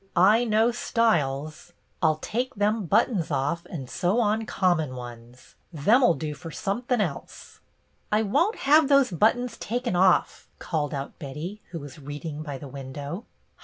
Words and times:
I 0.15 0.45
know 0.45 0.71
styles. 0.71 1.73
I 2.01 2.07
'll 2.07 2.15
take 2.23 2.55
them 2.55 2.87
buttons 2.87 3.29
off 3.29 3.67
and 3.67 3.87
sew 3.87 4.19
on 4.19 4.47
common 4.47 4.95
ones. 4.95 5.53
Them 5.71 6.03
'll 6.03 6.15
do 6.15 6.33
fer 6.33 6.49
somethin' 6.49 6.99
else."" 6.99 7.59
I 8.11 8.23
won't 8.23 8.55
have 8.65 8.85
tho^e 8.85 9.19
buttons 9.19 9.57
taken 9.57 9.95
off," 9.95 10.47
called 10.57 10.95
out 10.95 11.19
Betty, 11.19 11.61
who 11.69 11.77
was 11.79 11.99
reading 11.99 12.41
by 12.41 12.57
the 12.57 12.67
window. 12.67 13.25